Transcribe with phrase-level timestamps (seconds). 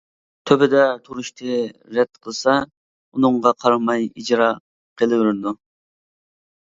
[0.51, 1.57] تۆپىدە تۇرۇشنى
[1.97, 4.47] رەت قىلسا، ئۇنىڭغا قارىماي ئىجرا
[5.03, 5.53] قىلىۋېرىدۇ.